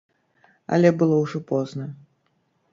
Але 0.77 0.89
было 1.03 1.15
ўжо 1.21 1.43
позна. 1.53 1.85